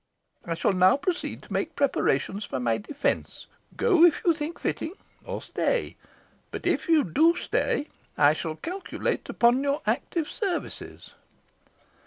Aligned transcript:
I 0.45 0.55
shall 0.55 0.73
now 0.73 0.97
proceed 0.97 1.43
to 1.43 1.53
make 1.53 1.75
preparations 1.75 2.43
for 2.43 2.59
my 2.59 2.79
defence. 2.79 3.45
Go, 3.77 4.03
if 4.03 4.23
you 4.25 4.33
think 4.33 4.57
fitting 4.57 4.93
or 5.25 5.43
stay 5.43 5.95
but 6.49 6.65
if 6.65 6.89
you 6.89 7.03
do 7.03 7.35
stay, 7.35 7.87
I 8.17 8.33
shall 8.33 8.55
calculate 8.55 9.29
upon 9.29 9.63
your 9.63 9.83
active 9.85 10.27
services." 10.27 11.13